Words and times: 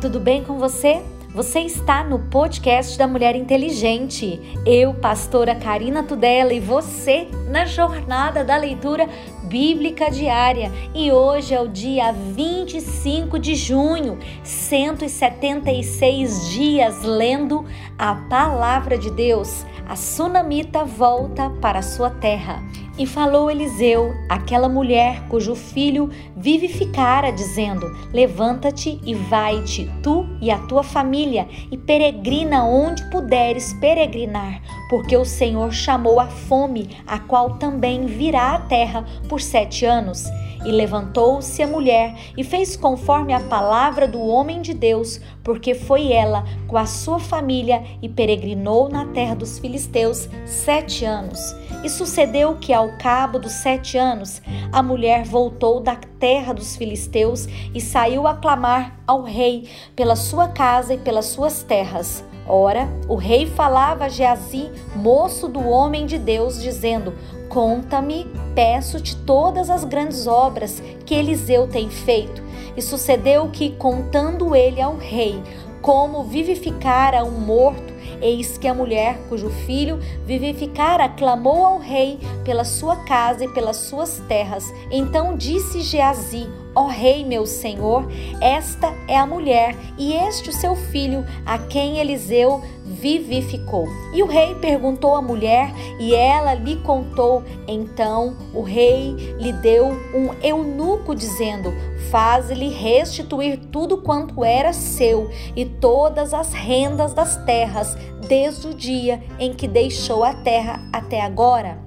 tudo 0.00 0.18
bem 0.18 0.42
com 0.42 0.58
você? 0.58 1.02
Você 1.34 1.60
está 1.60 2.02
no 2.02 2.18
podcast 2.18 2.96
da 2.96 3.06
Mulher 3.06 3.36
Inteligente. 3.36 4.40
Eu, 4.64 4.94
pastora 4.94 5.54
Karina 5.54 6.02
Tudela, 6.02 6.54
e 6.54 6.58
você 6.58 7.28
na 7.50 7.66
jornada 7.66 8.42
da 8.42 8.56
leitura 8.56 9.06
bíblica 9.44 10.10
diária. 10.10 10.72
E 10.94 11.12
hoje 11.12 11.54
é 11.54 11.60
o 11.60 11.68
dia 11.68 12.12
25 12.12 13.38
de 13.38 13.54
junho, 13.54 14.18
176 14.42 16.48
dias 16.48 17.02
lendo 17.02 17.66
a 17.98 18.14
palavra 18.14 18.96
de 18.96 19.10
Deus. 19.10 19.66
A 19.86 19.96
sunamita 19.96 20.82
volta 20.82 21.50
para 21.60 21.82
sua 21.82 22.08
terra. 22.08 22.62
E 23.00 23.06
falou 23.06 23.50
Eliseu, 23.50 24.14
aquela 24.28 24.68
mulher 24.68 25.26
cujo 25.26 25.54
filho 25.54 26.10
vivificara, 26.36 27.32
dizendo: 27.32 27.86
Levanta-te 28.12 29.00
e 29.02 29.14
vai-te, 29.14 29.90
tu 30.02 30.28
e 30.38 30.50
a 30.50 30.58
tua 30.58 30.82
família, 30.82 31.48
e 31.72 31.78
peregrina 31.78 32.62
onde 32.62 33.02
puderes 33.08 33.72
peregrinar, 33.80 34.60
porque 34.90 35.16
o 35.16 35.24
Senhor 35.24 35.72
chamou 35.72 36.20
a 36.20 36.26
fome, 36.26 36.90
a 37.06 37.18
qual 37.18 37.54
também 37.54 38.04
virá 38.04 38.56
à 38.56 38.58
terra 38.58 39.06
por 39.30 39.40
sete 39.40 39.86
anos. 39.86 40.26
E 40.62 40.70
levantou-se 40.70 41.62
a 41.62 41.66
mulher 41.66 42.14
e 42.36 42.44
fez 42.44 42.76
conforme 42.76 43.32
a 43.32 43.40
palavra 43.40 44.06
do 44.06 44.20
homem 44.20 44.60
de 44.60 44.74
Deus, 44.74 45.18
porque 45.42 45.74
foi 45.74 46.12
ela 46.12 46.44
com 46.66 46.76
a 46.76 46.86
sua 46.86 47.18
família 47.18 47.82
e 48.02 48.08
peregrinou 48.08 48.88
na 48.88 49.06
terra 49.06 49.34
dos 49.34 49.58
filisteus 49.58 50.28
sete 50.46 51.04
anos. 51.04 51.54
E 51.82 51.88
sucedeu 51.88 52.56
que, 52.56 52.72
ao 52.72 52.96
cabo 52.98 53.38
dos 53.38 53.52
sete 53.52 53.96
anos, 53.96 54.42
a 54.70 54.82
mulher 54.82 55.24
voltou 55.24 55.80
da 55.80 55.96
terra 55.96 56.52
dos 56.52 56.76
filisteus 56.76 57.46
e 57.74 57.80
saiu 57.80 58.26
a 58.26 58.34
clamar 58.34 59.00
ao 59.06 59.22
rei 59.22 59.68
pela 59.96 60.14
sua 60.14 60.48
casa 60.48 60.94
e 60.94 60.98
pelas 60.98 61.26
suas 61.26 61.62
terras. 61.62 62.22
Ora, 62.46 62.88
o 63.08 63.14
rei 63.14 63.46
falava 63.46 64.04
a 64.04 64.08
Geazi, 64.08 64.70
moço 64.94 65.48
do 65.48 65.60
homem 65.68 66.04
de 66.04 66.18
Deus, 66.18 66.60
dizendo: 66.60 67.14
Conta-me, 67.48 68.26
peço-te 68.54 69.16
todas 69.16 69.70
as 69.70 69.84
grandes 69.84 70.26
obras 70.26 70.82
que 71.06 71.14
Eliseu 71.14 71.68
tem 71.68 71.88
feito. 71.88 72.49
E 72.80 72.82
sucedeu 72.82 73.50
que, 73.50 73.72
contando 73.72 74.56
ele 74.56 74.80
ao 74.80 74.96
rei 74.96 75.38
como 75.82 76.24
vivificara 76.24 77.22
um 77.22 77.30
morto, 77.30 77.92
eis 78.22 78.56
que 78.56 78.66
a 78.66 78.72
mulher 78.72 79.18
cujo 79.28 79.50
filho 79.50 79.98
vivificara 80.24 81.06
clamou 81.06 81.66
ao 81.66 81.78
rei 81.78 82.18
pela 82.42 82.64
sua 82.64 82.96
casa 83.04 83.44
e 83.44 83.48
pelas 83.52 83.76
suas 83.76 84.22
terras. 84.26 84.64
Então 84.90 85.36
disse 85.36 85.82
Geazi: 85.82 86.48
Ó 86.74 86.86
rei, 86.86 87.22
meu 87.22 87.44
senhor, 87.44 88.08
esta 88.40 88.94
é 89.06 89.18
a 89.18 89.26
mulher 89.26 89.76
e 89.98 90.14
este 90.14 90.48
o 90.48 90.52
seu 90.54 90.74
filho, 90.74 91.22
a 91.44 91.58
quem 91.58 91.98
Eliseu 91.98 92.62
vivificou. 92.90 93.86
E 94.12 94.22
o 94.22 94.26
rei 94.26 94.54
perguntou 94.56 95.14
à 95.14 95.22
mulher 95.22 95.72
e 95.98 96.14
ela 96.14 96.54
lhe 96.54 96.76
contou. 96.76 97.44
Então 97.68 98.36
o 98.52 98.62
rei 98.62 99.12
lhe 99.38 99.52
deu 99.52 99.86
um 100.14 100.34
eunuco, 100.42 101.14
dizendo: 101.14 101.72
Faz-lhe 102.10 102.68
restituir 102.68 103.58
tudo 103.70 103.98
quanto 103.98 104.44
era 104.44 104.72
seu 104.72 105.30
e 105.54 105.64
todas 105.64 106.34
as 106.34 106.52
rendas 106.52 107.14
das 107.14 107.36
terras, 107.44 107.96
desde 108.26 108.68
o 108.68 108.74
dia 108.74 109.22
em 109.38 109.54
que 109.54 109.68
deixou 109.68 110.24
a 110.24 110.34
terra 110.34 110.82
até 110.92 111.20
agora. 111.20 111.78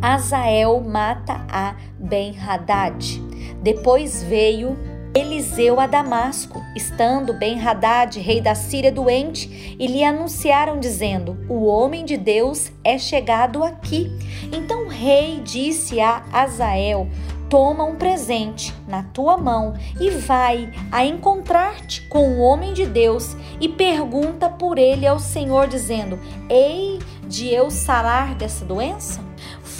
Azael 0.00 0.80
mata 0.80 1.46
a 1.48 1.76
Ben-Hadad. 1.98 3.22
Depois 3.62 4.22
veio 4.24 4.76
Eliseu 5.14 5.78
a 5.78 5.86
Damasco, 5.86 6.64
estando 6.74 7.34
Ben-Hadad, 7.34 8.18
rei 8.18 8.40
da 8.40 8.54
Síria, 8.54 8.90
doente, 8.90 9.76
e 9.78 9.86
lhe 9.86 10.02
anunciaram, 10.02 10.80
dizendo: 10.80 11.36
O 11.50 11.66
homem 11.66 12.04
de 12.04 12.16
Deus 12.16 12.72
é 12.82 12.96
chegado 12.96 13.62
aqui. 13.62 14.10
Então 14.50 14.86
o 14.86 14.88
rei 14.88 15.40
disse 15.40 16.00
a 16.00 16.24
Azael: 16.32 17.08
Toma 17.50 17.84
um 17.84 17.96
presente 17.96 18.74
na 18.88 19.02
tua 19.02 19.36
mão 19.36 19.74
e 20.00 20.08
vai 20.08 20.72
a 20.90 21.04
encontrar-te 21.04 22.00
com 22.08 22.30
o 22.30 22.38
homem 22.40 22.72
de 22.72 22.86
Deus 22.86 23.36
e 23.60 23.68
pergunta 23.68 24.48
por 24.48 24.78
ele 24.78 25.06
ao 25.06 25.18
Senhor, 25.18 25.68
dizendo: 25.68 26.18
Ei 26.48 26.98
de 27.28 27.48
eu 27.48 27.70
sarar 27.70 28.34
dessa 28.34 28.64
doença? 28.64 29.31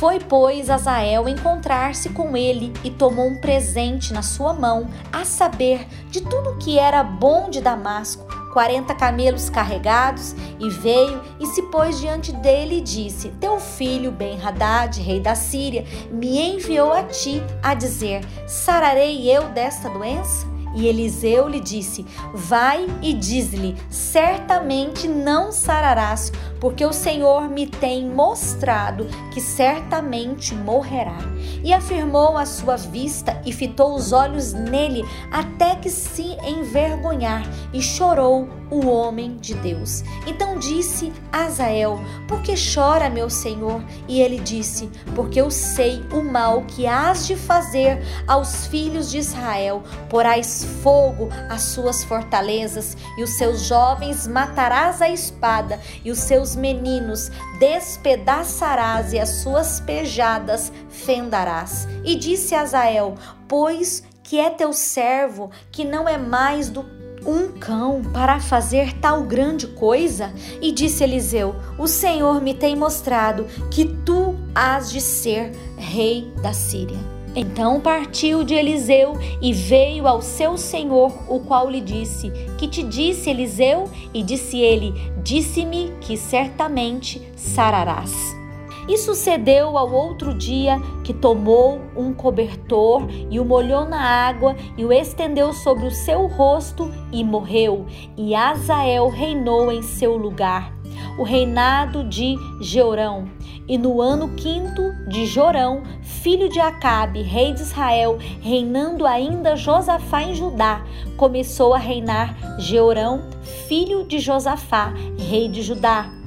Foi, 0.02 0.18
pois, 0.18 0.68
Azael 0.68 1.28
encontrar-se 1.28 2.08
com 2.08 2.36
ele 2.36 2.72
e 2.82 2.90
tomou 2.90 3.28
um 3.28 3.36
presente 3.36 4.12
na 4.12 4.20
sua 4.20 4.52
mão, 4.52 4.88
a 5.12 5.24
saber, 5.24 5.86
de 6.10 6.20
tudo 6.22 6.58
que 6.58 6.76
era 6.76 7.04
bom 7.04 7.48
de 7.48 7.60
Damasco, 7.60 8.26
quarenta 8.52 8.96
camelos 8.96 9.48
carregados, 9.48 10.34
e 10.58 10.68
veio 10.68 11.22
e 11.38 11.46
se 11.46 11.62
pôs 11.70 12.00
diante 12.00 12.32
dele 12.32 12.78
e 12.78 12.80
disse: 12.80 13.28
Teu 13.40 13.60
filho 13.60 14.10
Ben-Hadad, 14.10 15.00
rei 15.00 15.20
da 15.20 15.36
Síria, 15.36 15.84
me 16.10 16.36
enviou 16.36 16.92
a 16.92 17.04
ti 17.04 17.40
a 17.62 17.72
dizer: 17.72 18.24
Sararei 18.44 19.30
eu 19.30 19.50
desta 19.50 19.88
doença? 19.88 20.51
E 20.74 20.86
Eliseu 20.86 21.48
lhe 21.48 21.60
disse: 21.60 22.06
Vai 22.34 22.86
e 23.02 23.12
diz-lhe: 23.12 23.76
Certamente 23.90 25.06
não 25.06 25.52
sararás, 25.52 26.32
porque 26.60 26.84
o 26.84 26.92
Senhor 26.92 27.48
me 27.48 27.66
tem 27.66 28.08
mostrado 28.08 29.06
que 29.32 29.40
certamente 29.40 30.54
morrerá. 30.54 31.18
E 31.62 31.72
afirmou 31.72 32.36
a 32.36 32.46
sua 32.46 32.76
vista 32.76 33.40
e 33.44 33.52
fitou 33.52 33.94
os 33.94 34.12
olhos 34.12 34.52
nele 34.52 35.04
até 35.30 35.76
que 35.76 35.90
se 35.90 36.36
envergonhar 36.46 37.42
e 37.72 37.80
chorou 37.80 38.61
o 38.72 38.88
homem 38.88 39.36
de 39.36 39.52
Deus. 39.54 40.02
Então 40.26 40.58
disse 40.58 41.12
Azael: 41.30 42.00
Por 42.26 42.40
que 42.40 42.54
chora, 42.56 43.10
meu 43.10 43.28
senhor? 43.28 43.84
E 44.08 44.20
ele 44.22 44.40
disse: 44.40 44.90
Porque 45.14 45.38
eu 45.38 45.50
sei 45.50 46.02
o 46.10 46.22
mal 46.22 46.62
que 46.62 46.86
hás 46.86 47.26
de 47.26 47.36
fazer 47.36 48.02
aos 48.26 48.66
filhos 48.66 49.10
de 49.10 49.18
Israel. 49.18 49.82
Porás 50.08 50.64
fogo 50.82 51.28
às 51.50 51.62
suas 51.62 52.02
fortalezas, 52.02 52.96
e 53.18 53.22
os 53.22 53.30
seus 53.30 53.60
jovens 53.60 54.26
matarás 54.26 55.02
a 55.02 55.10
espada, 55.10 55.78
e 56.02 56.10
os 56.10 56.18
seus 56.18 56.56
meninos 56.56 57.30
despedaçarás 57.58 59.12
e 59.12 59.18
as 59.18 59.28
suas 59.42 59.80
pejadas 59.80 60.72
fendarás. 60.88 61.86
E 62.04 62.16
disse 62.16 62.54
Azael: 62.54 63.16
Pois 63.46 64.02
que 64.22 64.40
é 64.40 64.48
teu 64.48 64.72
servo, 64.72 65.50
que 65.70 65.84
não 65.84 66.08
é 66.08 66.16
mais 66.16 66.70
do 66.70 67.01
um 67.26 67.48
cão 67.58 68.02
para 68.12 68.40
fazer 68.40 68.92
tal 68.94 69.22
grande 69.24 69.66
coisa? 69.66 70.32
E 70.60 70.72
disse 70.72 71.04
Eliseu: 71.04 71.54
O 71.78 71.86
Senhor 71.86 72.40
me 72.40 72.54
tem 72.54 72.76
mostrado 72.76 73.46
que 73.70 73.84
tu 73.84 74.34
has 74.54 74.90
de 74.90 75.00
ser 75.00 75.52
rei 75.76 76.32
da 76.42 76.52
Síria. 76.52 76.98
Então 77.34 77.80
partiu 77.80 78.44
de 78.44 78.54
Eliseu 78.54 79.14
e 79.40 79.52
veio 79.54 80.06
ao 80.06 80.20
seu 80.20 80.58
senhor, 80.58 81.12
o 81.28 81.40
qual 81.40 81.70
lhe 81.70 81.80
disse: 81.80 82.30
Que 82.58 82.68
te 82.68 82.82
disse 82.82 83.30
Eliseu? 83.30 83.90
E 84.12 84.22
disse 84.22 84.58
ele: 84.58 84.92
Disse-me 85.22 85.92
que 86.00 86.16
certamente 86.16 87.22
sararás. 87.34 88.41
E 88.88 88.98
sucedeu 88.98 89.78
ao 89.78 89.92
outro 89.92 90.34
dia 90.34 90.80
que 91.04 91.14
tomou 91.14 91.80
um 91.96 92.12
cobertor 92.12 93.06
e 93.30 93.38
o 93.38 93.44
molhou 93.44 93.84
na 93.84 94.00
água 94.00 94.56
e 94.76 94.84
o 94.84 94.92
estendeu 94.92 95.52
sobre 95.52 95.86
o 95.86 95.90
seu 95.90 96.26
rosto 96.26 96.90
e 97.12 97.22
morreu. 97.22 97.86
E 98.16 98.34
Azael 98.34 99.08
reinou 99.08 99.70
em 99.70 99.82
seu 99.82 100.16
lugar 100.16 100.72
o 101.18 101.22
reinado 101.22 102.04
de 102.04 102.36
Jeorão. 102.60 103.28
E 103.68 103.78
no 103.78 104.00
ano 104.00 104.34
quinto 104.34 104.92
de 105.08 105.24
Jorão, 105.24 105.82
filho 106.02 106.48
de 106.48 106.58
Acabe, 106.58 107.22
rei 107.22 107.52
de 107.52 107.62
Israel, 107.62 108.18
reinando 108.40 109.06
ainda 109.06 109.56
Josafá 109.56 110.22
em 110.24 110.34
Judá, 110.34 110.84
começou 111.16 111.72
a 111.72 111.78
reinar 111.78 112.58
Jeorão, 112.58 113.22
filho 113.68 114.04
de 114.04 114.18
Josafá, 114.18 114.92
rei 115.16 115.48
de 115.48 115.62
Judá. 115.62 116.21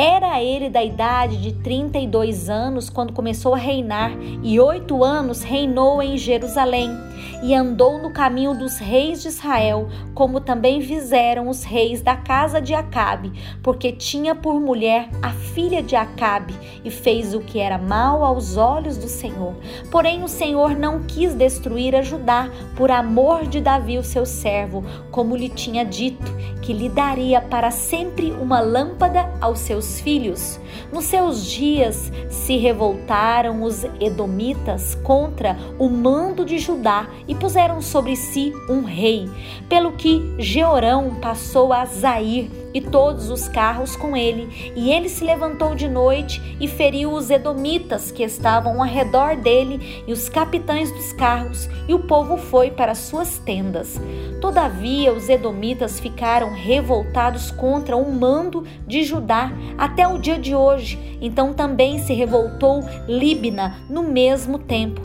Era 0.00 0.40
ele 0.40 0.70
da 0.70 0.80
idade 0.80 1.38
de 1.38 1.52
32 1.54 2.48
anos 2.48 2.88
quando 2.88 3.12
começou 3.12 3.52
a 3.52 3.58
reinar, 3.58 4.12
e 4.44 4.60
oito 4.60 5.02
anos 5.02 5.42
reinou 5.42 6.00
em 6.00 6.16
Jerusalém 6.16 6.96
e 7.42 7.52
andou 7.52 8.00
no 8.00 8.10
caminho 8.10 8.54
dos 8.54 8.78
reis 8.78 9.22
de 9.22 9.28
Israel, 9.28 9.88
como 10.14 10.40
também 10.40 10.80
fizeram 10.80 11.48
os 11.48 11.64
reis 11.64 12.00
da 12.00 12.16
casa 12.16 12.60
de 12.60 12.74
Acabe, 12.74 13.32
porque 13.60 13.90
tinha 13.90 14.36
por 14.36 14.60
mulher 14.60 15.08
a 15.22 15.30
filha 15.30 15.82
de 15.82 15.96
Acabe 15.96 16.54
e 16.84 16.90
fez 16.90 17.34
o 17.34 17.40
que 17.40 17.58
era 17.58 17.76
mal 17.76 18.24
aos 18.24 18.56
olhos 18.56 18.96
do 18.96 19.08
Senhor. 19.08 19.54
Porém, 19.90 20.22
o 20.22 20.28
Senhor 20.28 20.76
não 20.76 21.02
quis 21.02 21.34
destruir 21.34 21.96
a 21.96 22.02
Judá 22.02 22.48
por 22.76 22.90
amor 22.90 23.46
de 23.46 23.60
Davi, 23.60 23.98
o 23.98 24.04
seu 24.04 24.24
servo, 24.24 24.84
como 25.10 25.36
lhe 25.36 25.48
tinha 25.48 25.84
dito, 25.84 26.32
que 26.62 26.72
lhe 26.72 26.88
daria 26.88 27.40
para 27.40 27.70
sempre 27.70 28.30
uma 28.32 28.60
lâmpada 28.60 29.28
aos 29.40 29.60
seus 29.60 29.87
seus 29.88 30.00
filhos? 30.00 30.60
Nos 30.92 31.04
seus 31.04 31.44
dias 31.46 32.12
se 32.28 32.56
revoltaram 32.56 33.62
os 33.62 33.84
edomitas 34.00 34.94
contra 34.96 35.56
o 35.78 35.88
mando 35.88 36.44
de 36.44 36.58
Judá 36.58 37.08
e 37.26 37.34
puseram 37.34 37.80
sobre 37.80 38.14
si 38.14 38.52
um 38.68 38.82
rei, 38.82 39.28
pelo 39.68 39.92
que 39.92 40.34
Jeorão 40.38 41.16
passou 41.20 41.72
a 41.72 41.84
Zair 41.86 42.50
e 42.72 42.80
todos 42.80 43.30
os 43.30 43.48
carros 43.48 43.96
com 43.96 44.16
ele, 44.16 44.72
e 44.76 44.92
ele 44.92 45.08
se 45.08 45.24
levantou 45.24 45.74
de 45.74 45.88
noite 45.88 46.56
e 46.60 46.68
feriu 46.68 47.12
os 47.12 47.30
edomitas 47.30 48.10
que 48.10 48.22
estavam 48.22 48.80
ao 48.80 48.88
redor 48.88 49.36
dele 49.36 50.04
e 50.06 50.12
os 50.12 50.28
capitães 50.28 50.90
dos 50.92 51.12
carros, 51.12 51.68
e 51.88 51.94
o 51.94 52.00
povo 52.00 52.36
foi 52.36 52.70
para 52.70 52.94
suas 52.94 53.38
tendas. 53.38 54.00
Todavia 54.40 55.12
os 55.12 55.28
edomitas 55.28 55.98
ficaram 55.98 56.52
revoltados 56.52 57.50
contra 57.50 57.96
o 57.96 58.12
mando 58.12 58.64
de 58.86 59.02
Judá 59.02 59.50
até 59.76 60.06
o 60.06 60.18
dia 60.18 60.38
de 60.38 60.54
hoje. 60.54 61.18
Então 61.20 61.52
também 61.52 61.98
se 61.98 62.12
revoltou 62.12 62.84
Líbina 63.08 63.76
no 63.88 64.02
mesmo 64.02 64.58
tempo 64.58 65.00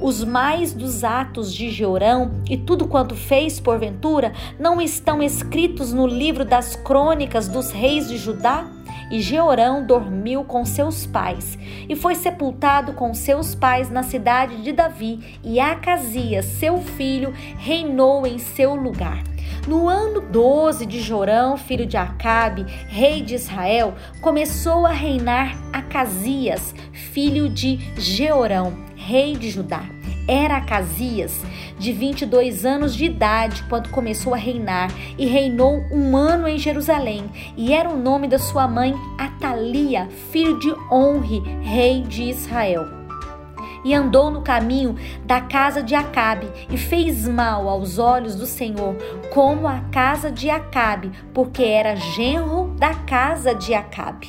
os 0.00 0.22
mais 0.22 0.72
dos 0.72 1.04
atos 1.04 1.52
de 1.52 1.70
Jeorão 1.70 2.42
e 2.48 2.56
tudo 2.56 2.86
quanto 2.86 3.14
fez 3.14 3.58
porventura 3.58 4.32
não 4.58 4.80
estão 4.80 5.22
escritos 5.22 5.92
no 5.92 6.06
livro 6.06 6.44
das 6.44 6.76
crônicas 6.76 7.48
dos 7.48 7.70
reis 7.70 8.08
de 8.08 8.16
Judá? 8.16 8.70
E 9.10 9.20
Jeorão 9.20 9.86
dormiu 9.86 10.42
com 10.42 10.64
seus 10.64 11.06
pais 11.06 11.56
e 11.88 11.94
foi 11.94 12.14
sepultado 12.14 12.92
com 12.92 13.14
seus 13.14 13.54
pais 13.54 13.88
na 13.88 14.02
cidade 14.02 14.62
de 14.62 14.72
Davi, 14.72 15.38
e 15.44 15.60
Acasias, 15.60 16.44
seu 16.44 16.78
filho, 16.78 17.32
reinou 17.56 18.26
em 18.26 18.38
seu 18.38 18.74
lugar. 18.74 19.22
No 19.66 19.88
ano 19.88 20.20
12 20.20 20.86
de 20.86 21.00
Jorão, 21.00 21.56
filho 21.56 21.86
de 21.86 21.96
Acabe, 21.96 22.64
rei 22.88 23.20
de 23.20 23.34
Israel, 23.34 23.94
começou 24.20 24.86
a 24.86 24.92
reinar 24.92 25.56
Acasias, 25.72 26.74
filho 26.92 27.48
de 27.48 27.78
Jeorão, 27.96 28.85
rei 29.06 29.36
de 29.36 29.50
Judá. 29.50 29.84
Era 30.26 30.56
Acasias 30.56 31.40
de 31.78 31.92
22 31.92 32.66
anos 32.66 32.96
de 32.96 33.04
idade 33.04 33.62
quando 33.68 33.90
começou 33.90 34.34
a 34.34 34.36
reinar 34.36 34.90
e 35.16 35.26
reinou 35.26 35.80
um 35.92 36.16
ano 36.16 36.48
em 36.48 36.58
Jerusalém. 36.58 37.30
E 37.56 37.72
era 37.72 37.88
o 37.88 37.96
nome 37.96 38.26
da 38.26 38.38
sua 38.38 38.66
mãe 38.66 38.92
Atalia, 39.16 40.08
filho 40.32 40.58
de 40.58 40.72
Onre, 40.90 41.38
rei 41.62 42.02
de 42.02 42.24
Israel 42.24 43.06
e 43.84 43.94
andou 43.94 44.32
no 44.32 44.42
caminho 44.42 44.96
da 45.24 45.40
casa 45.40 45.80
de 45.80 45.94
Acabe 45.94 46.48
e 46.68 46.76
fez 46.76 47.28
mal 47.28 47.68
aos 47.68 48.00
olhos 48.00 48.34
do 48.34 48.44
Senhor, 48.44 48.96
como 49.32 49.68
a 49.68 49.78
casa 49.92 50.28
de 50.28 50.50
Acabe, 50.50 51.12
porque 51.32 51.62
era 51.62 51.94
genro 51.94 52.74
da 52.76 52.92
casa 52.94 53.54
de 53.54 53.74
Acabe. 53.74 54.28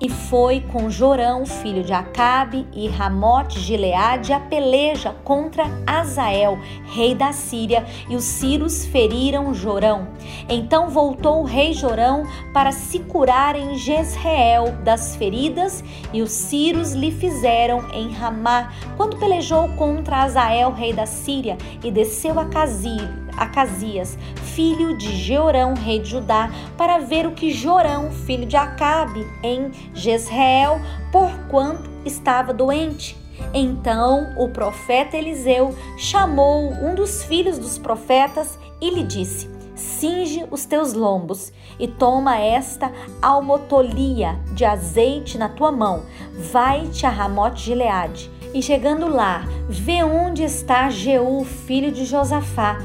E 0.00 0.08
foi 0.08 0.60
com 0.60 0.90
Jorão, 0.90 1.46
filho 1.46 1.82
de 1.84 1.92
Acabe, 1.92 2.66
e 2.72 2.88
Ramote 2.88 3.60
Gileade 3.60 4.32
a 4.32 4.40
peleja 4.40 5.14
contra 5.24 5.64
Azael, 5.86 6.58
rei 6.84 7.14
da 7.14 7.32
Síria, 7.32 7.86
e 8.08 8.16
os 8.16 8.24
sírios 8.24 8.84
feriram 8.84 9.54
Jorão. 9.54 10.08
Então 10.48 10.90
voltou 10.90 11.40
o 11.40 11.46
rei 11.46 11.72
Jorão 11.72 12.24
para 12.52 12.72
se 12.72 12.98
curar 12.98 13.56
em 13.56 13.76
Jezreel 13.76 14.72
das 14.82 15.16
feridas, 15.16 15.82
e 16.12 16.22
os 16.22 16.32
sírios 16.32 16.92
lhe 16.92 17.12
fizeram 17.12 17.88
em 17.92 18.10
Ramá, 18.10 18.72
quando 18.96 19.16
pelejou 19.16 19.68
contra 19.70 20.22
Azael, 20.22 20.72
rei 20.72 20.92
da 20.92 21.06
Síria, 21.06 21.56
e 21.82 21.90
desceu 21.90 22.38
a 22.38 22.46
Casir 22.46 23.23
Acasias, 23.36 24.18
filho 24.54 24.96
de 24.96 25.16
Jeorão, 25.16 25.74
rei 25.74 25.98
de 25.98 26.10
Judá, 26.10 26.50
para 26.76 26.98
ver 26.98 27.26
o 27.26 27.32
que 27.32 27.52
Jorão, 27.52 28.10
filho 28.10 28.46
de 28.46 28.56
Acabe, 28.56 29.26
em 29.42 29.70
Jezreel, 29.94 30.80
porquanto 31.10 31.90
estava 32.04 32.52
doente. 32.52 33.16
Então 33.52 34.34
o 34.36 34.48
profeta 34.48 35.16
Eliseu 35.16 35.74
chamou 35.96 36.72
um 36.72 36.94
dos 36.94 37.24
filhos 37.24 37.58
dos 37.58 37.78
profetas 37.78 38.58
e 38.80 38.90
lhe 38.90 39.02
disse: 39.02 39.48
Cinge 39.74 40.46
os 40.50 40.64
teus 40.64 40.92
lombos 40.92 41.52
e 41.78 41.88
toma 41.88 42.38
esta 42.38 42.92
almotolia 43.20 44.38
de 44.52 44.64
azeite 44.64 45.36
na 45.36 45.48
tua 45.48 45.72
mão. 45.72 46.04
Vai-te 46.52 47.06
a 47.06 47.10
Ramote 47.10 47.62
Gileade. 47.62 48.30
E 48.54 48.62
chegando 48.62 49.08
lá, 49.08 49.44
vê 49.68 50.04
onde 50.04 50.44
está 50.44 50.88
Jeú, 50.88 51.44
filho 51.44 51.90
de 51.90 52.04
Josafá, 52.04 52.78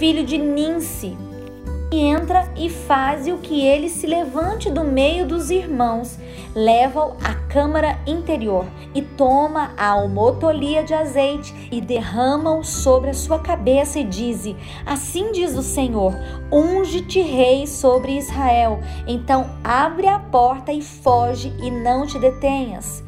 filho 0.00 0.24
de 0.24 0.38
Ninsi, 0.38 1.14
e 1.92 1.98
entra 1.98 2.50
e 2.56 2.70
faz 2.70 3.26
o 3.26 3.36
que 3.36 3.66
ele 3.66 3.90
se 3.90 4.06
levante 4.06 4.70
do 4.70 4.82
meio 4.82 5.26
dos 5.26 5.50
irmãos, 5.50 6.18
leva-o 6.54 7.18
à 7.22 7.34
câmara 7.52 7.98
interior 8.06 8.64
e 8.94 9.02
toma 9.02 9.74
a 9.76 9.88
almotolia 9.88 10.82
de 10.82 10.94
azeite 10.94 11.68
e 11.70 11.82
derrama-o 11.82 12.64
sobre 12.64 13.10
a 13.10 13.14
sua 13.14 13.40
cabeça 13.40 13.98
e 13.98 14.04
diz: 14.04 14.46
Assim 14.86 15.32
diz 15.32 15.54
o 15.54 15.62
Senhor: 15.62 16.14
Unge-te 16.50 17.20
rei 17.20 17.66
sobre 17.66 18.16
Israel. 18.16 18.80
Então 19.06 19.50
abre 19.62 20.06
a 20.08 20.18
porta 20.18 20.72
e 20.72 20.80
foge 20.80 21.52
e 21.62 21.70
não 21.70 22.06
te 22.06 22.18
detenhas. 22.18 23.04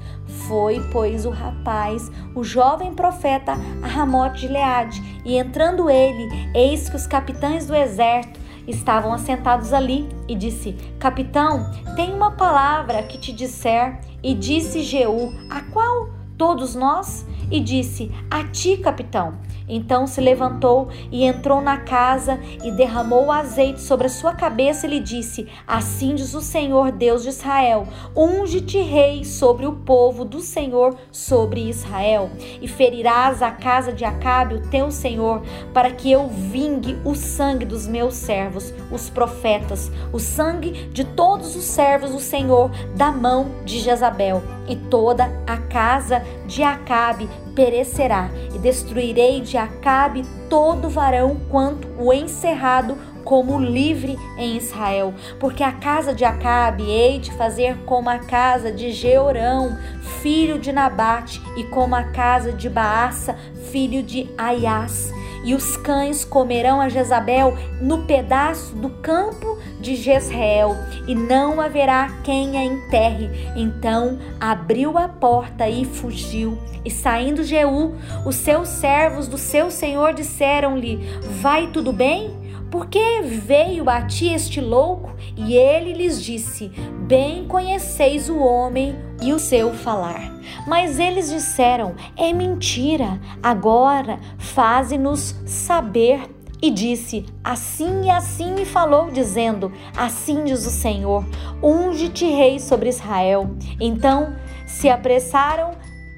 Foi, 0.53 0.87
pois, 0.93 1.25
o 1.25 1.31
rapaz, 1.31 2.13
o 2.35 2.45
jovem 2.45 2.93
profeta, 2.93 3.53
a 3.83 3.87
Ramote 3.87 4.43
de 4.43 4.49
Leade, 4.49 5.03
e 5.25 5.39
entrando 5.39 5.89
ele, 5.89 6.29
eis 6.55 6.91
que 6.91 6.97
os 6.97 7.07
capitães 7.07 7.67
do 7.67 7.75
exército 7.75 8.39
estavam 8.69 9.15
assentados 9.15 9.73
ali, 9.73 10.07
e 10.29 10.35
disse: 10.35 10.73
Capitão, 10.99 11.73
tem 11.97 12.13
uma 12.13 12.33
palavra 12.33 13.03
que 13.03 13.17
te 13.17 13.33
disser. 13.33 13.99
E 14.23 14.35
disse 14.35 14.83
Jeú: 14.83 15.33
A 15.49 15.63
qual? 15.73 16.11
Todos 16.37 16.75
nós? 16.75 17.27
E 17.51 17.59
disse: 17.59 18.13
A 18.31 18.45
ti, 18.45 18.77
capitão. 18.77 19.39
Então 19.69 20.07
se 20.07 20.21
levantou 20.21 20.89
e 21.11 21.25
entrou 21.25 21.61
na 21.61 21.79
casa 21.79 22.39
e 22.65 22.71
derramou 22.71 23.31
azeite 23.31 23.81
sobre 23.81 24.07
a 24.07 24.11
sua 24.11 24.35
cabeça 24.35 24.87
e 24.87 24.91
lhe 24.91 25.01
disse: 25.01 25.49
Assim 25.67 26.15
diz 26.15 26.35
o 26.35 26.41
Senhor 26.41 26.93
Deus 26.93 27.23
de 27.23 27.29
Israel: 27.29 27.87
Unge-te 28.17 28.81
rei 28.81 29.25
sobre 29.25 29.67
o 29.67 29.73
povo 29.73 30.25
do 30.25 30.41
Senhor, 30.41 30.97
sobre 31.11 31.69
Israel, 31.69 32.31
e 32.61 32.69
ferirás 32.69 33.43
a 33.43 33.51
casa 33.51 33.93
de 33.93 34.05
Acabe, 34.05 34.55
o 34.55 34.71
teu 34.71 34.91
Senhor, 34.91 35.43
para 35.73 35.91
que 35.91 36.11
eu 36.11 36.29
vingue 36.29 36.97
o 37.05 37.15
sangue 37.15 37.65
dos 37.65 37.87
meus 37.87 38.15
servos, 38.15 38.73
os 38.91 39.09
profetas, 39.09 39.91
o 40.13 40.19
sangue 40.19 40.89
de 40.89 41.05
todos 41.05 41.57
os 41.57 41.65
servos 41.65 42.11
do 42.11 42.21
Senhor, 42.21 42.71
da 42.97 43.11
mão 43.11 43.63
de 43.65 43.79
Jezabel, 43.79 44.43
e 44.73 44.77
toda 44.77 45.31
a 45.47 45.59
casa 45.59 46.23
de 46.47 46.63
Acabe 46.63 47.29
perecerá, 47.55 48.31
e 48.55 48.59
destruirei 48.59 49.43
de 49.43 49.59
Acabe 49.59 50.23
todo 50.49 50.89
varão 50.89 51.37
quanto 51.51 51.87
o 51.99 52.11
encerrado 52.11 52.97
como 53.23 53.61
livre 53.61 54.19
em 54.39 54.57
Israel, 54.57 55.13
porque 55.39 55.63
a 55.63 55.73
casa 55.73 56.15
de 56.15 56.25
Acabe 56.25 56.85
hei 56.91 57.19
de 57.19 57.31
fazer 57.33 57.77
como 57.85 58.09
a 58.09 58.19
casa 58.19 58.73
de 58.73 58.93
Jeorão, 58.93 59.77
filho 60.23 60.59
de 60.59 60.73
Nabate, 60.73 61.43
e 61.55 61.65
como 61.65 61.95
a 61.95 62.05
casa 62.05 62.51
de 62.51 62.71
Baassa, 62.71 63.37
filho 63.71 64.03
de 64.03 64.29
Aias 64.39 65.13
e 65.45 65.55
os 65.55 65.77
cães 65.77 66.25
comerão 66.25 66.81
a 66.81 66.89
Jezabel 66.89 67.57
no 67.81 68.05
pedaço 68.05 68.75
do 68.75 68.89
campo 68.89 69.59
de 69.81 69.97
Jezreel, 69.97 70.77
e 71.07 71.15
não 71.15 71.61
haverá 71.61 72.21
quem 72.23 72.57
a 72.57 72.65
enterre. 72.65 73.31
Então 73.57 74.19
abriu 74.41 74.97
a 74.97 75.09
porta 75.09 75.69
e 75.69 75.85
fugiu. 75.85 76.59
E 76.85 76.91
saindo 76.91 77.45
Jeú, 77.45 77.95
os 78.27 78.37
seus 78.37 78.69
servos 78.69 79.29
do 79.29 79.39
seu 79.39 79.71
senhor 79.71 80.13
disseram-lhe: 80.15 80.97
Vai 81.41 81.69
tudo 81.69 81.93
bem? 81.93 82.42
Por 82.73 82.87
que 82.87 83.21
veio 83.21 83.91
a 83.91 84.01
ti 84.01 84.33
este 84.33 84.59
louco? 84.59 85.13
E 85.37 85.55
ele 85.55 85.93
lhes 85.93 86.25
disse: 86.25 86.69
Bem 87.07 87.47
conheceis 87.47 88.31
o 88.31 88.39
homem 88.39 88.97
e 89.21 89.35
o 89.35 89.39
seu 89.39 89.75
falar. 89.75 90.33
Mas 90.67 90.99
eles 90.99 91.29
disseram: 91.29 91.95
É 92.17 92.33
mentira. 92.33 93.21
Agora 93.43 94.19
faze-nos 94.39 95.37
saber. 95.45 96.23
E 96.63 96.71
disse: 96.71 97.27
Assim 97.45 98.07
e 98.07 98.11
assim 98.11 98.55
me 98.55 98.65
falou, 98.65 99.11
dizendo: 99.11 99.71
Assim 99.95 100.43
diz 100.43 100.65
o 100.65 100.71
Senhor: 100.71 101.27
Unge-te 101.63 102.25
rei 102.25 102.59
sobre 102.59 102.89
Israel. 102.89 103.55
Então 103.79 104.35
se 104.67 104.89
apressaram, 104.89 105.73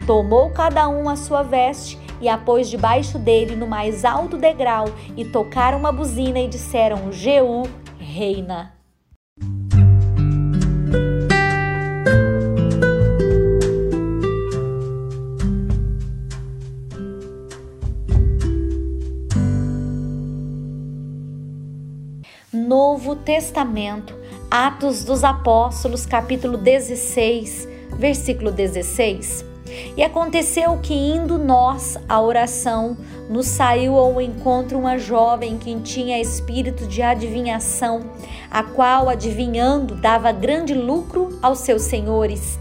tomou 0.07 0.51
cada 0.51 0.89
um 0.89 1.09
a 1.09 1.17
sua 1.17 1.43
veste 1.43 2.04
e 2.21 2.29
a 2.29 2.37
pôs 2.39 2.69
debaixo 2.69 3.19
dele 3.19 3.57
no 3.57 3.67
mais 3.67 4.05
alto 4.05 4.37
degrau, 4.37 4.87
e 5.17 5.25
tocaram 5.25 5.79
uma 5.79 5.93
buzina 5.93 6.39
e 6.39 6.49
disseram: 6.49 7.13
Jeú, 7.13 7.65
reina. 7.99 8.73
Novo 22.53 23.17
Testamento 23.17 24.15
Atos 24.57 25.03
dos 25.03 25.25
Apóstolos, 25.25 26.07
capítulo 26.07 26.57
16, 26.57 27.69
versículo 27.99 28.53
16. 28.53 29.54
E 29.97 30.03
aconteceu 30.03 30.79
que, 30.83 30.95
indo 30.95 31.39
nós 31.39 31.97
à 32.09 32.21
oração, 32.21 32.97
nos 33.29 33.47
saiu 33.47 33.97
ao 33.97 34.21
encontro 34.21 34.79
uma 34.79 34.99
jovem 34.99 35.59
que 35.59 35.75
tinha 35.81 36.21
espírito 36.21 36.87
de 36.87 37.03
adivinhação, 37.03 38.01
a 38.51 38.63
qual, 38.63 39.09
adivinhando, 39.09 39.95
dava 39.95 40.33
grande 40.33 40.75
lucro 40.75 41.39
aos 41.43 41.61
seus 41.61 41.83
senhores. 41.83 42.59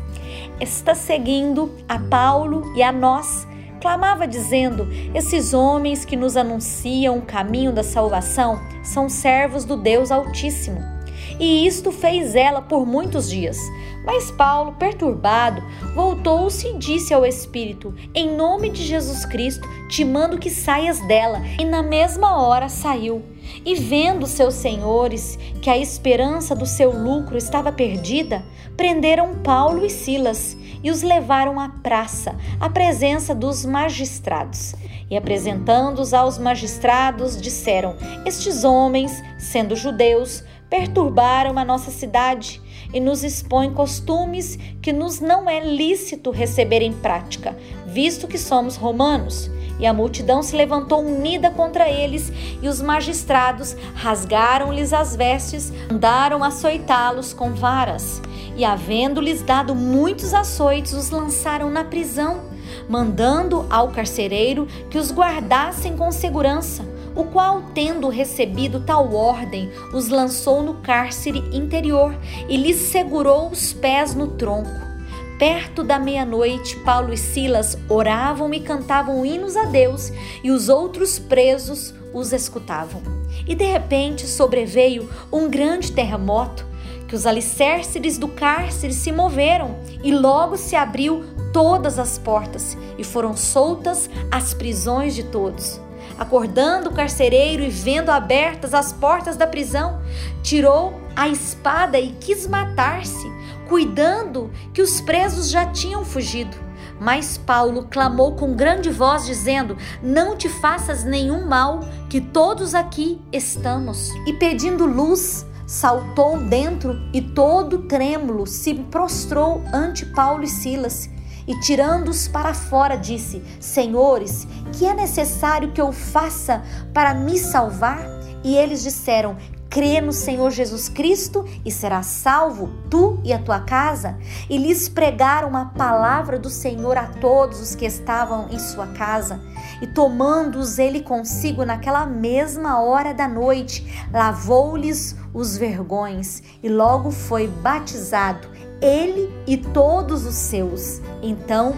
Está 0.59 0.95
seguindo 0.95 1.71
a 1.87 1.99
Paulo 1.99 2.73
e 2.75 2.83
a 2.83 2.91
nós, 2.91 3.47
clamava 3.81 4.25
dizendo: 4.25 4.87
Esses 5.13 5.53
homens 5.53 6.05
que 6.05 6.15
nos 6.15 6.37
anunciam 6.37 7.17
o 7.17 7.21
caminho 7.21 7.71
da 7.71 7.83
salvação 7.83 8.61
são 8.83 9.09
servos 9.09 9.65
do 9.65 9.75
Deus 9.75 10.11
Altíssimo. 10.11 10.93
E 11.39 11.65
isto 11.65 11.91
fez 11.91 12.35
ela 12.35 12.61
por 12.61 12.85
muitos 12.85 13.29
dias. 13.29 13.57
Mas 14.05 14.29
Paulo, 14.31 14.73
perturbado, 14.73 15.63
voltou-se 15.95 16.67
e 16.67 16.77
disse 16.77 17.13
ao 17.13 17.25
Espírito: 17.25 17.93
Em 18.13 18.35
nome 18.35 18.69
de 18.69 18.83
Jesus 18.83 19.25
Cristo, 19.25 19.67
te 19.87 20.03
mando 20.03 20.37
que 20.37 20.49
saias 20.49 20.99
dela. 21.07 21.41
E 21.59 21.65
na 21.65 21.81
mesma 21.81 22.41
hora 22.41 22.67
saiu. 22.67 23.23
E 23.65 23.75
vendo 23.75 24.25
seus 24.25 24.55
senhores 24.55 25.37
que 25.61 25.69
a 25.69 25.77
esperança 25.77 26.55
do 26.55 26.65
seu 26.65 26.91
lucro 26.91 27.37
estava 27.37 27.71
perdida, 27.71 28.43
prenderam 28.75 29.35
Paulo 29.35 29.85
e 29.85 29.89
Silas 29.89 30.57
e 30.83 30.91
os 30.91 31.01
levaram 31.01 31.59
à 31.59 31.69
praça, 31.69 32.35
à 32.59 32.69
presença 32.69 33.33
dos 33.33 33.65
magistrados. 33.65 34.75
E 35.09 35.15
apresentando-os 35.15 36.13
aos 36.13 36.37
magistrados, 36.37 37.39
disseram: 37.39 37.95
Estes 38.25 38.63
homens, 38.63 39.11
sendo 39.37 39.75
judeus, 39.75 40.43
perturbaram 40.73 41.59
a 41.59 41.63
nossa 41.63 41.91
cidade 41.91 42.59
e 42.91 42.99
nos 42.99 43.23
expõem 43.23 43.71
costumes 43.71 44.57
que 44.81 44.91
nos 44.91 45.19
não 45.19 45.47
é 45.47 45.63
lícito 45.63 46.31
receber 46.31 46.81
em 46.81 46.91
prática, 46.91 47.55
visto 47.85 48.27
que 48.27 48.39
somos 48.39 48.75
romanos. 48.75 49.51
E 49.79 49.85
a 49.85 49.93
multidão 49.93 50.41
se 50.41 50.55
levantou 50.55 51.05
unida 51.05 51.51
contra 51.51 51.87
eles, 51.87 52.33
e 52.59 52.67
os 52.67 52.81
magistrados 52.81 53.75
rasgaram-lhes 53.93 54.93
as 54.93 55.15
vestes, 55.15 55.71
mandaram 55.91 56.43
açoitá-los 56.43 57.33
com 57.33 57.53
varas. 57.53 58.19
E, 58.55 58.65
havendo-lhes 58.65 59.43
dado 59.43 59.75
muitos 59.75 60.33
açoites, 60.33 60.93
os 60.93 61.11
lançaram 61.11 61.69
na 61.69 61.83
prisão, 61.83 62.45
mandando 62.89 63.67
ao 63.69 63.89
carcereiro 63.89 64.67
que 64.89 64.97
os 64.97 65.11
guardassem 65.11 65.95
com 65.95 66.11
segurança 66.11 66.92
o 67.15 67.23
qual, 67.25 67.63
tendo 67.73 68.09
recebido 68.09 68.79
tal 68.79 69.13
ordem, 69.13 69.69
os 69.93 70.09
lançou 70.09 70.63
no 70.63 70.75
cárcere 70.75 71.39
interior 71.51 72.15
e 72.49 72.57
lhes 72.57 72.77
segurou 72.77 73.49
os 73.49 73.73
pés 73.73 74.15
no 74.15 74.27
tronco. 74.27 74.93
Perto 75.37 75.83
da 75.83 75.99
meia-noite, 75.99 76.77
Paulo 76.79 77.11
e 77.11 77.17
Silas 77.17 77.77
oravam 77.89 78.53
e 78.53 78.59
cantavam 78.59 79.25
hinos 79.25 79.57
a 79.57 79.65
Deus, 79.65 80.11
e 80.43 80.51
os 80.51 80.69
outros 80.69 81.19
presos 81.19 81.93
os 82.13 82.31
escutavam. 82.31 83.01
E 83.45 83.55
de 83.55 83.65
repente 83.65 84.27
sobreveio 84.27 85.09
um 85.31 85.49
grande 85.49 85.91
terremoto, 85.91 86.65
que 87.07 87.15
os 87.15 87.25
alicerces 87.25 88.17
do 88.17 88.27
cárcere 88.27 88.93
se 88.93 89.11
moveram, 89.11 89.75
e 90.03 90.11
logo 90.13 90.55
se 90.55 90.75
abriu 90.75 91.23
todas 91.51 91.99
as 91.99 92.17
portas, 92.17 92.77
e 92.97 93.03
foram 93.03 93.35
soltas 93.35 94.09
as 94.31 94.53
prisões 94.53 95.13
de 95.13 95.23
todos. 95.23 95.79
Acordando 96.17 96.89
o 96.89 96.93
carcereiro 96.93 97.63
e 97.63 97.69
vendo 97.69 98.09
abertas 98.09 98.73
as 98.73 98.93
portas 98.93 99.35
da 99.35 99.47
prisão, 99.47 100.01
tirou 100.41 101.01
a 101.15 101.27
espada 101.27 101.99
e 101.99 102.11
quis 102.13 102.47
matar-se, 102.47 103.31
cuidando 103.67 104.51
que 104.73 104.81
os 104.81 105.01
presos 105.01 105.49
já 105.49 105.65
tinham 105.65 106.05
fugido. 106.05 106.55
Mas 106.99 107.37
Paulo 107.37 107.87
clamou 107.89 108.35
com 108.35 108.55
grande 108.55 108.89
voz, 108.89 109.25
dizendo: 109.25 109.75
Não 110.01 110.37
te 110.37 110.47
faças 110.47 111.03
nenhum 111.03 111.47
mal, 111.47 111.79
que 112.09 112.21
todos 112.21 112.75
aqui 112.75 113.19
estamos. 113.31 114.11
E 114.27 114.33
pedindo 114.33 114.85
luz, 114.85 115.45
saltou 115.65 116.37
dentro 116.37 117.01
e 117.11 117.21
todo 117.21 117.87
trêmulo 117.87 118.45
se 118.45 118.75
prostrou 118.75 119.63
ante 119.73 120.05
Paulo 120.05 120.43
e 120.43 120.47
Silas 120.47 121.09
e, 121.47 121.59
tirando-os 121.59 122.27
para 122.27 122.53
fora, 122.53 122.95
disse: 122.95 123.43
Senhores, 123.59 124.47
que 124.73 124.85
é 124.85 124.93
necessário 124.93 125.71
que 125.71 125.81
eu 125.81 125.91
faça 125.91 126.63
para 126.93 127.13
me 127.13 127.37
salvar? 127.37 127.99
E 128.43 128.55
eles 128.55 128.83
disseram: 128.83 129.37
crê 129.73 129.99
no 129.99 130.13
Senhor 130.13 130.51
Jesus 130.51 130.87
Cristo 130.87 131.43
e 131.65 131.71
serás 131.71 132.05
salvo, 132.05 132.69
tu 132.91 133.19
e 133.23 133.33
a 133.33 133.39
tua 133.39 133.59
casa. 133.59 134.19
E 134.47 134.55
lhes 134.55 134.87
pregaram 134.87 135.57
a 135.57 135.65
palavra 135.65 136.37
do 136.37 136.47
Senhor 136.47 136.95
a 136.95 137.07
todos 137.07 137.59
os 137.59 137.73
que 137.73 137.83
estavam 137.83 138.49
em 138.51 138.59
sua 138.59 138.85
casa. 138.87 139.41
E 139.81 139.87
tomando-os 139.87 140.77
ele 140.77 141.01
consigo 141.01 141.65
naquela 141.65 142.05
mesma 142.05 142.83
hora 142.83 143.15
da 143.15 143.27
noite, 143.27 144.05
lavou-lhes 144.13 145.15
os 145.33 145.57
vergões 145.57 146.43
e 146.61 146.69
logo 146.69 147.09
foi 147.09 147.47
batizado 147.47 148.52
ele 148.83 149.33
e 149.47 149.55
todos 149.55 150.25
os 150.25 150.35
seus. 150.35 151.01
Então, 151.21 151.75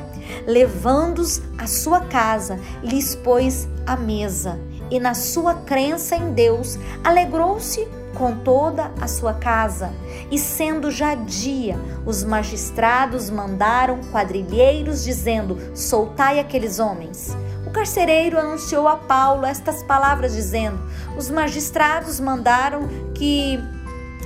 levando-os 0.47 1.41
à 1.57 1.67
sua 1.67 2.01
casa, 2.01 2.59
lhes 2.81 3.15
pôs 3.15 3.67
a 3.85 3.95
mesa 3.95 4.59
e, 4.89 4.99
na 4.99 5.13
sua 5.13 5.55
crença 5.55 6.15
em 6.15 6.33
Deus, 6.33 6.77
alegrou-se 7.03 7.87
com 8.15 8.35
toda 8.37 8.91
a 8.99 9.07
sua 9.07 9.33
casa. 9.33 9.93
E 10.31 10.39
sendo 10.39 10.89
já 10.89 11.15
dia, 11.15 11.77
os 12.05 12.23
magistrados 12.23 13.29
mandaram 13.29 13.99
quadrilheiros, 14.11 15.03
dizendo: 15.03 15.57
Soltai 15.75 16.39
aqueles 16.39 16.79
homens. 16.79 17.35
O 17.67 17.71
carcereiro 17.71 18.39
anunciou 18.39 18.87
a 18.87 18.95
Paulo 18.95 19.45
estas 19.45 19.83
palavras, 19.83 20.33
dizendo: 20.33 20.79
Os 21.17 21.29
magistrados 21.29 22.19
mandaram 22.19 22.87
que 23.13 23.59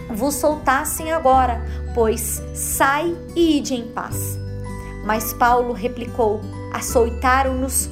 vos 0.09 0.35
soltassem 0.35 1.11
agora, 1.11 1.63
pois 1.93 2.41
sai 2.53 3.15
e 3.35 3.57
ide 3.57 3.75
em 3.75 3.87
paz. 3.87 4.37
Mas 5.05 5.33
Paulo 5.33 5.73
replicou: 5.73 6.41
açoitaram-nos 6.73 7.89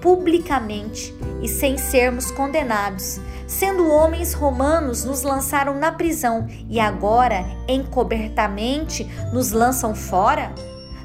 publicamente 0.00 1.14
e 1.42 1.48
sem 1.48 1.78
sermos 1.78 2.30
condenados. 2.30 3.18
Sendo 3.46 3.90
homens 3.90 4.32
romanos, 4.32 5.04
nos 5.04 5.22
lançaram 5.22 5.78
na 5.78 5.92
prisão 5.92 6.46
e 6.68 6.80
agora, 6.80 7.44
encobertamente, 7.68 9.04
nos 9.32 9.52
lançam 9.52 9.94
fora? 9.94 10.52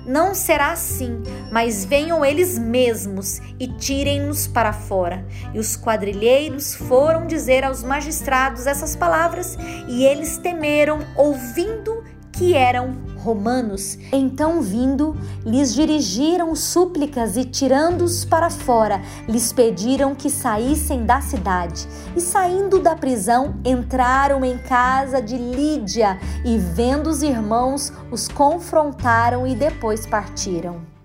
Não 0.09 0.33
será 0.33 0.71
assim, 0.71 1.21
mas 1.51 1.85
venham 1.85 2.25
eles 2.25 2.57
mesmos 2.57 3.39
e 3.59 3.67
tirem-nos 3.67 4.47
para 4.47 4.73
fora. 4.73 5.23
E 5.53 5.59
os 5.59 5.77
quadrilheiros 5.77 6.73
foram 6.73 7.27
dizer 7.27 7.63
aos 7.63 7.83
magistrados 7.83 8.65
essas 8.65 8.95
palavras, 8.95 9.55
e 9.87 10.03
eles 10.03 10.39
temeram, 10.39 11.05
ouvindo 11.15 12.03
que 12.31 12.55
eram 12.55 12.97
romanos. 13.19 13.97
Então, 14.11 14.61
vindo, 14.61 15.15
lhes 15.45 15.73
dirigiram 15.73 16.55
súplicas 16.55 17.38
e, 17.38 17.45
tirando-os 17.45 18.25
para 18.25 18.49
fora, 18.49 19.01
lhes 19.27 19.53
pediram 19.53 20.15
que 20.15 20.29
saíssem 20.29 21.05
da 21.05 21.21
cidade. 21.21 21.88
E, 22.15 22.21
saindo 22.21 22.79
da 22.79 22.95
prisão, 22.95 23.55
entraram 23.63 24.43
em 24.43 24.57
casa 24.57 25.21
de 25.21 25.38
Lídia 25.38 26.19
e, 26.43 26.57
vendo 26.57 27.07
os 27.07 27.21
irmãos, 27.21 27.91
os 28.11 28.27
confrontaram 28.27 29.45
e 29.45 29.55
depois 29.55 30.05
partiram. 30.05 30.99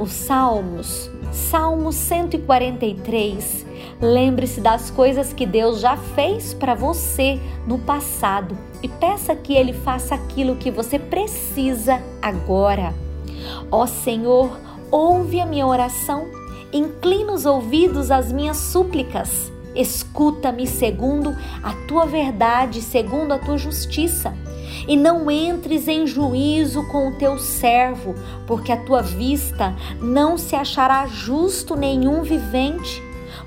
Os 0.00 0.12
salmos. 0.12 1.10
Salmo 1.30 1.92
143. 1.92 3.66
Lembre-se 4.00 4.60
das 4.60 4.90
coisas 4.90 5.32
que 5.32 5.44
Deus 5.44 5.80
já 5.80 5.96
fez 5.96 6.54
para 6.54 6.74
você 6.74 7.38
no 7.66 7.78
passado 7.78 8.56
e 8.82 8.88
peça 8.88 9.36
que 9.36 9.54
Ele 9.54 9.74
faça 9.74 10.14
aquilo 10.14 10.56
que 10.56 10.70
você 10.70 10.98
precisa 10.98 12.02
agora. 12.22 12.94
Ó 13.70 13.86
Senhor, 13.86 14.58
ouve 14.90 15.38
a 15.38 15.46
minha 15.46 15.66
oração, 15.66 16.26
inclina 16.72 17.32
os 17.32 17.44
ouvidos 17.44 18.10
às 18.10 18.32
minhas 18.32 18.56
súplicas. 18.56 19.52
Escuta-me 19.74 20.66
segundo 20.66 21.36
a 21.62 21.72
tua 21.86 22.06
verdade, 22.06 22.80
segundo 22.80 23.32
a 23.32 23.38
tua 23.38 23.56
justiça 23.56 24.34
e 24.86 24.96
não 24.96 25.30
entres 25.30 25.88
em 25.88 26.06
juízo 26.06 26.86
com 26.88 27.08
o 27.08 27.14
teu 27.14 27.38
servo, 27.38 28.14
porque 28.46 28.72
a 28.72 28.76
tua 28.76 29.02
vista 29.02 29.74
não 30.00 30.36
se 30.36 30.54
achará 30.54 31.06
justo 31.06 31.76
nenhum 31.76 32.22
vivente. 32.22 33.02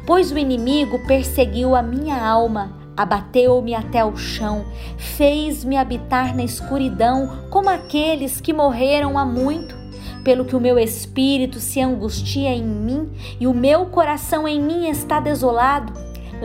Pois 0.05 0.31
o 0.31 0.37
inimigo 0.37 0.99
perseguiu 1.07 1.75
a 1.75 1.81
minha 1.81 2.21
alma, 2.21 2.73
abateu-me 2.95 3.73
até 3.73 4.03
o 4.03 4.15
chão, 4.15 4.65
fez-me 4.97 5.77
habitar 5.77 6.35
na 6.35 6.43
escuridão, 6.43 7.47
como 7.49 7.69
aqueles 7.69 8.41
que 8.41 8.53
morreram 8.53 9.17
há 9.17 9.25
muito. 9.25 9.83
Pelo 10.23 10.45
que 10.45 10.55
o 10.55 10.59
meu 10.59 10.79
espírito 10.79 11.59
se 11.59 11.81
angustia 11.81 12.49
em 12.49 12.63
mim 12.63 13.09
e 13.39 13.45
o 13.45 13.53
meu 13.53 13.87
coração 13.87 14.47
em 14.47 14.61
mim 14.61 14.87
está 14.87 15.19
desolado. 15.19 15.91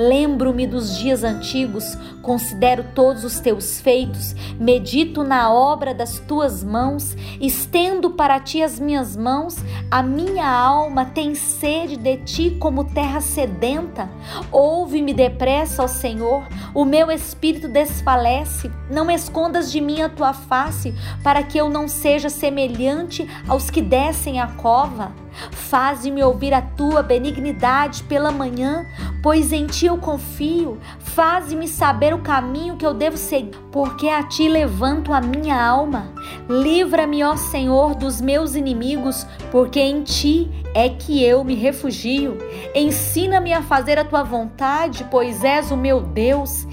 Lembro-me 0.01 0.65
dos 0.65 0.97
dias 0.97 1.25
antigos, 1.25 1.99
considero 2.23 2.85
todos 2.95 3.25
os 3.25 3.41
teus 3.41 3.81
feitos, 3.81 4.33
medito 4.57 5.25
na 5.25 5.53
obra 5.53 5.93
das 5.93 6.21
tuas 6.21 6.63
mãos, 6.63 7.17
estendo 7.41 8.11
para 8.11 8.39
ti 8.39 8.63
as 8.63 8.79
minhas 8.79 9.17
mãos, 9.17 9.57
a 9.91 10.01
minha 10.01 10.49
alma 10.49 11.05
tem 11.05 11.35
sede 11.35 11.97
de 11.97 12.17
ti 12.19 12.57
como 12.61 12.85
terra 12.85 13.21
sedenta. 13.21 14.09
Ouve-me 14.53 15.13
depressa, 15.13 15.83
ó 15.83 15.89
Senhor, 15.89 16.47
o 16.73 16.85
meu 16.85 17.11
espírito 17.11 17.67
desfalece. 17.67 18.71
Não 18.89 19.11
escondas 19.11 19.73
de 19.73 19.81
mim 19.81 20.01
a 20.01 20.09
tua 20.09 20.33
face, 20.33 20.95
para 21.25 21.43
que 21.43 21.59
eu 21.59 21.69
não 21.69 21.89
seja 21.89 22.31
semelhante 22.31 23.29
aos 23.49 23.69
que 23.69 23.83
descem 23.83 24.41
a 24.41 24.47
cova. 24.47 25.11
Faze-me 25.51 26.23
ouvir 26.23 26.55
a 26.55 26.63
tua 26.63 27.03
benignidade 27.03 28.03
pela 28.05 28.31
manhã, 28.31 28.87
pois 29.23 29.53
em 29.53 29.67
ti 29.67 29.87
eu 29.87 29.99
confio. 29.99 30.79
Faze-me 30.99 31.69
saber 31.69 32.15
o 32.15 32.21
caminho 32.21 32.77
que 32.77 32.87
eu 32.87 32.95
devo 32.95 33.17
seguir, 33.17 33.57
porque 33.71 34.09
a 34.09 34.23
ti 34.23 34.49
levanto 34.49 35.13
a 35.13 35.21
minha 35.21 35.61
alma. 35.61 36.13
Livra-me, 36.49 37.23
ó 37.23 37.37
Senhor, 37.37 37.95
dos 37.95 38.21
meus 38.21 38.55
inimigos, 38.55 39.27
porque 39.51 39.81
em 39.81 40.03
ti 40.03 40.51
é 40.75 40.89
que 40.89 41.23
eu 41.23 41.43
me 41.45 41.55
refugio. 41.55 42.39
Ensina-me 42.75 43.53
a 43.53 43.63
fazer 43.63 43.99
a 43.99 44.05
tua 44.05 44.23
vontade, 44.23 45.07
pois 45.11 45.43
és 45.45 45.71
o 45.71 45.77
meu 45.77 46.01
Deus. 46.01 46.67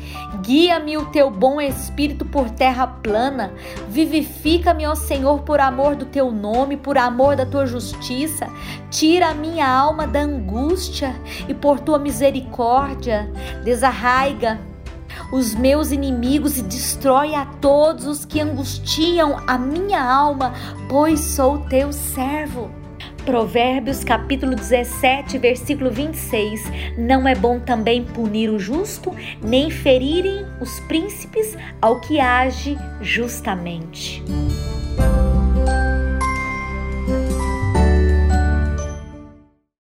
Guia-me 0.45 0.95
o 0.95 1.07
teu 1.07 1.31
bom 1.31 1.59
espírito 1.59 2.23
por 2.23 2.51
terra 2.51 2.85
plana. 2.85 3.51
Vivifica-me, 3.89 4.85
ó 4.85 4.93
Senhor, 4.93 5.41
por 5.41 5.59
amor 5.59 5.95
do 5.95 6.05
teu 6.05 6.31
nome, 6.31 6.77
por 6.77 6.99
amor 6.99 7.35
da 7.35 7.47
tua 7.47 7.65
justiça. 7.65 8.47
Tira 8.91 9.29
a 9.29 9.33
minha 9.33 9.67
alma 9.67 10.05
da 10.05 10.19
angústia 10.19 11.15
e 11.47 11.53
por 11.53 11.79
tua 11.79 11.97
misericórdia 11.97 13.27
desarraiga 13.63 14.59
os 15.31 15.55
meus 15.55 15.91
inimigos 15.91 16.59
e 16.59 16.61
destrói 16.61 17.33
a 17.33 17.45
todos 17.45 18.05
os 18.05 18.23
que 18.23 18.39
angustiam 18.39 19.41
a 19.47 19.57
minha 19.57 20.03
alma, 20.03 20.53
pois 20.87 21.19
sou 21.21 21.57
teu 21.67 21.91
servo. 21.91 22.85
Provérbios 23.25 24.03
capítulo 24.03 24.55
17, 24.55 25.39
versículo 25.39 25.89
26. 25.89 26.62
Não 26.96 27.27
é 27.27 27.34
bom 27.34 27.60
também 27.60 28.03
punir 28.03 28.51
o 28.51 28.60
justo, 28.60 29.12
nem 29.41 29.72
ferirem 29.72 30.46
os 30.62 30.79
príncipes 30.82 31.58
ao 31.82 32.00
que 32.00 32.20
age 32.20 32.77
justamente. 33.01 34.24